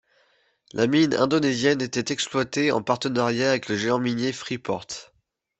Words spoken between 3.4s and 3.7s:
avec